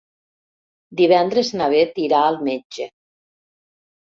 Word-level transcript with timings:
Divendres 1.01 1.51
na 1.59 1.67
Bet 1.75 2.01
irà 2.07 2.23
al 2.31 2.41
metge. 2.49 2.89